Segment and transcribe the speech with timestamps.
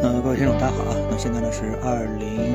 [0.00, 0.96] 呃，各位听众，大家好啊！
[1.10, 2.54] 那现在呢是二零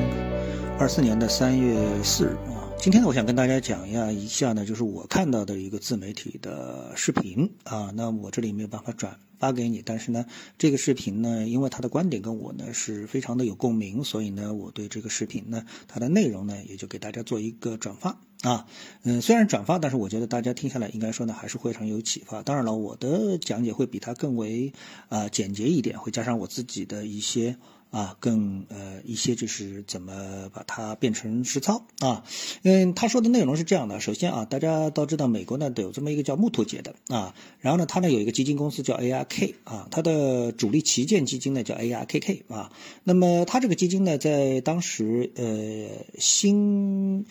[0.78, 2.53] 二四年的三月四日。
[2.78, 7.90] 今天呢，我想跟大家讲一下一下呢，就是我看到的一个自媒体的视频啊。
[7.94, 10.26] 那我这里没有办法转发给你，但是呢，
[10.58, 18.66] 这个视频呢，因为他的观点跟我呢是非常的有共鸣，所以呢，我对这个视频呢，它的内容呢，也就给大家做一个转发啊。
[19.02, 22.42] 嗯，虽然转发，但是我觉得大家听下来应该说呢，还是非常有启发。
[22.42, 24.74] 当然了，我的讲解会比他更为
[25.08, 27.56] 啊简洁一点，会加上我自己的一些。
[27.94, 32.24] 啊，更呃一些就是怎么把它变成实操啊？
[32.64, 34.00] 嗯，他说的内容是这样的。
[34.00, 42.72] 首先啊，大家都知道美国呢有这么一个叫木头节的啊，然后呢，他呢有一个基金公司叫 ARK 啊，它的主力旗舰基金呢叫 ARKK 啊。
[43.04, 47.26] 那么它这个基金呢，在当时呃新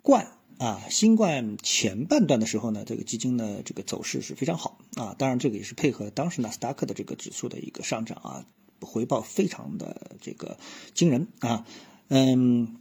[0.00, 5.14] 冠啊新冠前半段的时候呢，这个基金呢这个走势是非常好啊。
[5.18, 8.46] 当然，这个也是配合当时纳斯达克的这个指数的一个上涨啊。
[8.80, 10.58] 回报非常的这个
[10.94, 11.64] 惊人啊，
[12.08, 12.76] 嗯，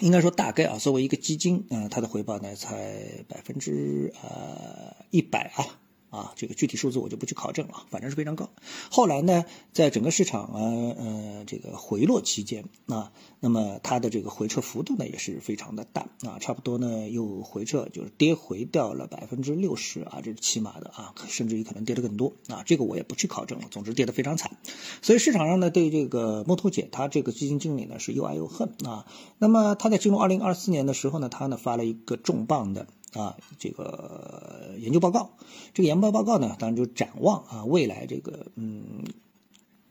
[0.00, 5.78] 应该说大概啊，作为一个基金啊，它的回报呢才百分之呃一百啊。
[6.10, 8.50] 啊，这个具体数字我就不去考证了，反正是非常高。
[8.90, 10.60] 后来呢，在整个市场啊，
[10.96, 23.66] 呃，这个回落期间啊，那么它的这个回撤幅度呢也是非常的大啊，差不多呢又回撤就是跌回掉了百分之六十啊，这是起码的啊，甚至于可能跌得更多啊，这个我也不去考证了。
[23.70, 24.56] 总之跌得非常惨，
[25.02, 29.06] 所以市场上呢对这个木头姐她这个基金经理呢是又爱又恨啊。
[29.38, 32.86] 那么她在进入二零二四年的时候呢，她呢发了一个重磅的。
[33.14, 35.30] 啊，这个研究报告，
[35.72, 39.04] 这个研究报告呢，当然就展望啊，未来这个嗯。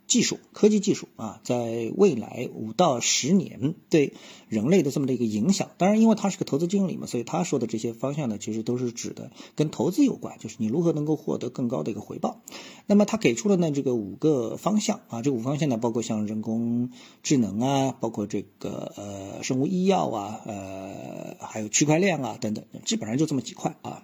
[0.08, 4.14] 技术、科技技术啊，在未来五到十年对
[4.48, 12.42] 人类的这么的一个影响，当然，因为他是个投资经理嘛，所以他说的这些方向呢，其实都是指的跟投资有关，就是你如何能够获得更高的一个回报。
[12.86, 16.92] 那么他给出了呢这个五个方向啊，这五方向呢，包括像人工
[17.22, 24.04] 智能啊，包括这个呃生物医药啊，呃还有区块链啊等等，基本上就这么几块啊。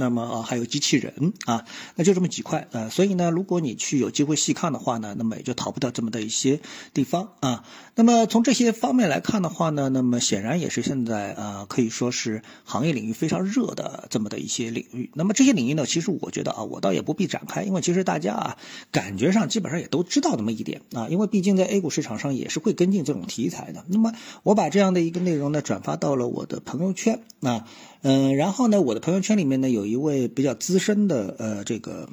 [0.00, 6.60] 那么啊，还有机器人啊，那就这么几块呃，所以呢，如果你去有机会细看的话呢，那么也就逃不掉这么的一些
[6.94, 7.64] 地方啊。
[7.94, 15.10] 那么从这些方面来看的话呢，那么显然也是现在呃可以说是行业领域非常热的这么的一些领域。
[15.12, 18.56] 那么这些领域呢，其实我觉得啊，我倒也不必展开，因为其实大家啊
[18.90, 23.84] 感觉上基本上也都知道那么一点啊，因为毕竟在 A 股市场上也是会跟进这种题材的。
[23.88, 27.66] 那么我把这样的一个内容呢转发到了我的朋友圈啊。
[28.02, 32.08] 嗯，然后呢，我的朋友圈里面呢，有一位比较资深的呃，这个。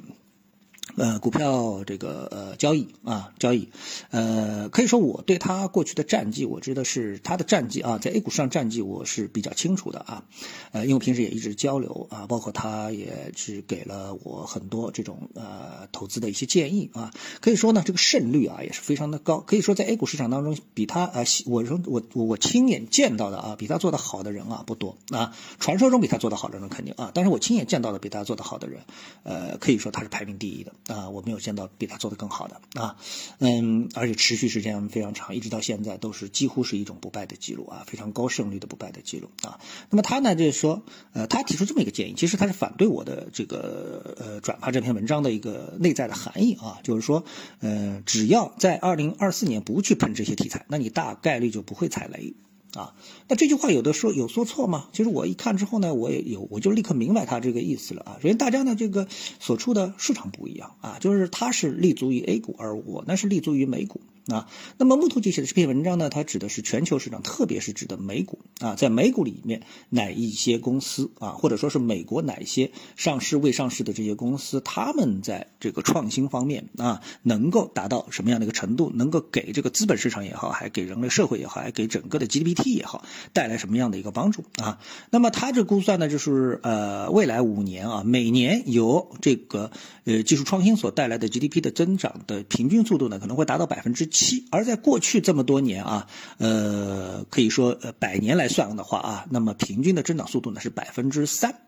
[0.98, 3.68] 呃，股票这个呃交易啊交易，
[4.10, 10.24] 呃，可以说我对他过去的战绩，我知道是他的战绩啊，在 A 股上战绩我是比较清楚的啊，
[10.72, 28.82] 呃，因为平时也一直交流啊，包括他也是给了我很多这种呃投资的一些建议啊，可以说呢，这个胜率啊也是非常的高，可以说在 A 股市场当中，比他呃，我我我我亲眼见到的啊，比他做的好的人啊不多啊，传说中比他做的好的人肯定啊，但是我亲眼见到的比他做的好的人，
[29.22, 30.72] 呃，可以说他是排名第一的。
[30.88, 32.96] 啊，我没有见到比他做的更好的啊，
[33.38, 39.60] 嗯，而且持续时间非常长，一直到现在都是几乎是一种不败的记录啊，非常高胜率的不败的记录啊。
[39.90, 40.82] 那么他呢，就是说，
[41.12, 47.24] 呃，他提出这么一个建议，其实他是反对我的这个呃转发这篇文章的一个内在的含义啊，就是说，
[47.60, 52.34] 呃，只要在二零二四年不去碰这些题材，那你大概率就不会踩雷。
[52.78, 52.94] 啊，
[53.28, 54.88] 那这句话有的说有说错吗？
[54.92, 58.16] 其实我一看之后呢，我也有我就立刻明白他这个意思了啊。
[58.22, 59.08] 首先，大家呢这个
[59.40, 64.00] 所处的市场不一样啊，就是他是立足于 A 股，而我呢是立足于美股。
[64.28, 64.46] 啊，
[64.76, 84.78] 那么木头姐写的这篇文章呢，它指的是全球市场，特别是指的美股啊，在美股里面哪一些公司啊，或者说是美国哪些上市未上市的这些公司，他们在这个创新方面啊，能够达到什么样的一个程度，能够给这个资本市场也好，还给人类社会也好，还给整个的 GDP 也好，带来什么样的一个帮助啊？
[85.10, 89.70] 那么它这估算呢，就是呃，未来五年啊，每年由这个
[90.04, 94.06] 呃技术创新所带来的 GDP 的增长的平均速度呢，可能会达到百分之。
[94.18, 101.60] 七，而在过去这么多年啊，呃，可以说呃百年来算的话啊，那么平均的增长速度呢是百分之三，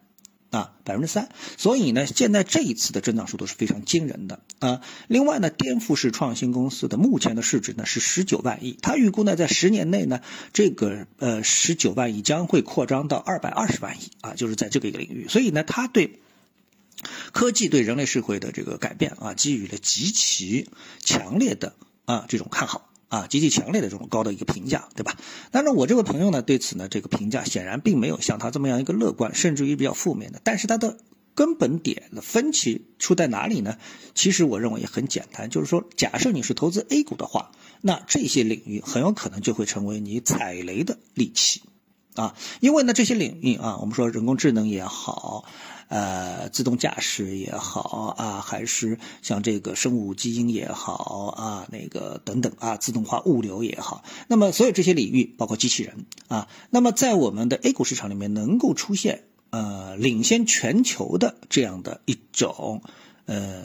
[0.51, 1.29] 啊，百分之三。
[1.57, 4.81] 所以呢，现在这一次的增长速度是非常惊人的啊。
[5.07, 10.21] 另外呢，颠覆式创新公司的目前的市值呢是十九万亿，他预估呢在十年内呢，
[10.53, 15.29] 这个呃十九万亿将会扩张到二百二十万亿啊，就是在这个一个领域。
[15.29, 16.19] 所以呢，他对
[17.31, 20.69] 科技对人类社会的这个改变啊，给予了极其
[20.99, 21.75] 强烈的。
[22.11, 25.17] 啊，这种看好啊，极其强烈的这种高的一个评价，对吧？
[25.53, 30.41] 但是我这位朋友呢，对此呢，这个评价显然并没有像他这么样一个乐观，甚至于比较负面的。
[30.43, 30.99] 但是他的
[31.37, 33.79] 根本点的分歧出在哪里呢？
[34.13, 41.63] 其实我认为也很简单，就是说，假设你是投资 A 股的话，那这些领域很有可能就会成为你踩雷的利器，
[42.21, 45.45] 啊，因为呢这些领域啊，我们说人工智能也好，
[45.89, 59.25] 呃，自动驾驶也好啊，还是像这个生物基因也好啊，那个等等啊，自动化物流也好，那么所有这些领域，包括机器人啊，那么在我们的 A 股市场里面能够出现。
[59.53, 62.83] 呃，领先全球的这样的一种
[63.27, 63.65] 呃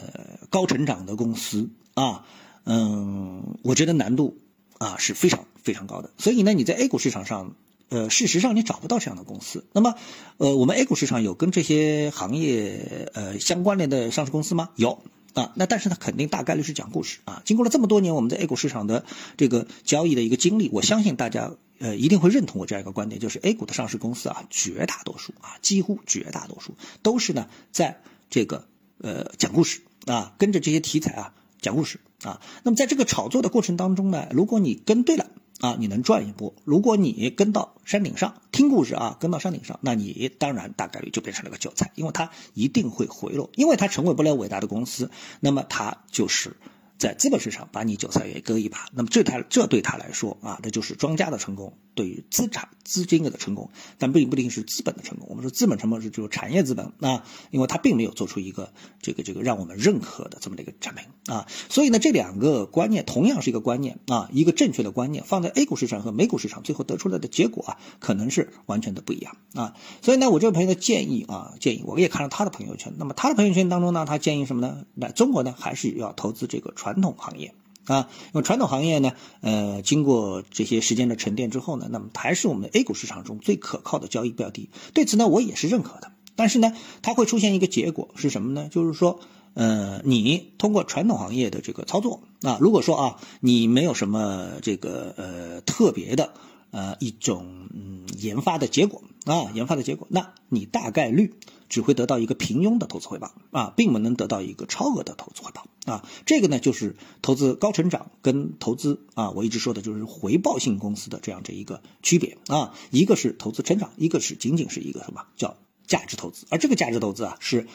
[0.50, 2.26] 高成长的公司啊，
[2.64, 4.36] 嗯，我觉得难度
[4.78, 6.10] 啊是非常非常高的。
[6.18, 7.54] 所以呢，你在 A 股市场上，
[7.88, 9.64] 呃，事实上你找不到这样的公司。
[9.72, 9.94] 那么，
[10.38, 14.70] 呃，我们 A 股市场有跟这些行业呃相关联的上市公司吗？
[14.76, 15.02] 有。
[15.34, 17.42] 啊，那但是呢，肯定大概率是讲故事啊。
[17.44, 19.04] 经过了这么多年我们在 A 股市场的
[19.36, 28.00] 这个交易的一个经历，我相信大家呃一定会认同我这样一个观点，就是 A 股的上市公司啊，绝大多数啊，几乎绝大多数都是呢在
[28.30, 28.66] 这个
[28.96, 32.40] 呃讲故事啊，跟着这些题材啊讲故事啊。
[32.62, 35.26] 那么在这个炒作的过程当中呢，如果你跟对了。
[35.60, 36.54] 啊，你能赚一波。
[36.64, 45.10] 如果你跟到山顶上听故事啊，跟到山顶上，那你当然大概率就变成了个韭菜，因为它一定会回落，因为它成为不了伟大的公司，
[45.40, 46.56] 那么它就是。
[46.98, 55.26] 在资本市场把你韭菜也割一把，那么这他这对他来说啊，这就是庄家的成功，对于资产资金的成功，但并不一定是资本的成功。
[55.28, 58.72] 我们说资本成功是就是产业资本啊，因为它并没有做出一个
[59.02, 69.74] 这个这个让我们认可的这么的一个产品啊，所以呢，这两个观念同样是一个观念啊，一个正确的观念放在 A 股市场和美股市场，最后得出来的结果啊，可能是完全的不一样啊。
[70.02, 74.84] 所以呢，我这位朋友的建议啊，建议我也看了他的朋友圈，那么他的朋友圈当中呢，他建议什么呢？
[74.94, 76.66] 那中国呢，还是要投资这个。
[76.76, 77.54] 传统行业
[77.86, 84.68] 啊，因为传统行业呢，呃，经过这些时间的沉淀之后呢，那么还是我们 A 股市场中最可靠的交易标的。
[84.92, 86.12] 对此呢，我也是认可的。
[86.34, 88.68] 但是呢，它会出现一个结果是什么呢？
[88.70, 89.20] 就是说，
[89.54, 96.34] 呃，你通过传统行业的这个操作啊，如果说啊，你没有什么这个呃特别的
[96.72, 101.34] 呃一种嗯研发的结果啊，研发的结果，那你大概率。
[101.68, 106.08] 只会得到一个平庸的投资回报啊，并不能得到一个超额的投资回报啊。
[106.24, 112.72] 这个呢，就是投资高成长跟投资啊，我一直说的就是回报性公司的这样这一个区别啊。
[112.92, 115.56] 一个是投资成长，一个是仅仅是一个什么叫
[115.88, 117.66] 价值投资，而这个价值投资啊是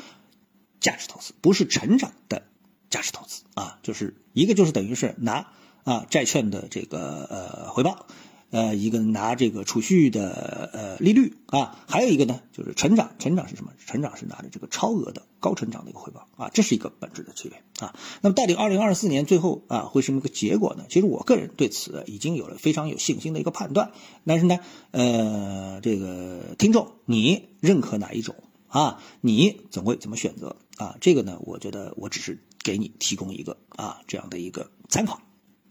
[0.80, 2.44] 价值投资，不是成长的
[2.89, 3.77] 价值投资啊。
[3.83, 5.51] 就是一个就是等于是拿
[5.83, 8.07] 啊债券的这个呃回报。
[8.51, 13.71] 呃，一个拿这个储蓄的呃利率啊，还有一个呢就是成长，成长是什么？
[13.88, 17.95] 成长是拿着这个超额的高成长的一个回报啊，这是一个本质的区别啊。
[18.21, 20.86] 那么到底二零二四年最后啊会什么个结果呢？
[20.89, 23.92] 其实我个人对此已经有了非常有信心的一个判断。
[24.25, 24.59] 但是呢，
[24.92, 28.36] 呃，这个听众你认可哪一种
[28.68, 29.01] 啊？
[29.21, 30.98] 你总会怎么选择啊？
[31.00, 35.21] 这个呢，我觉得我只是给你提供一个啊这样的一个参考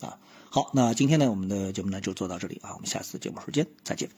[0.01, 0.19] 啊。
[0.53, 4.11] 好，那今天呢，我们的节目呢就做到这里啊，我们下次节目时间再见。